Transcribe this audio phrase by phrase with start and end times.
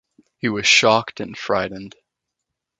[0.39, 1.95] He was shocked and frightened.